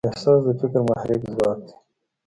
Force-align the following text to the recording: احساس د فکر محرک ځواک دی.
احساس 0.09 0.39
د 0.45 0.49
فکر 0.59 0.79
محرک 0.89 1.21
ځواک 1.33 1.59
دی. 1.67 1.73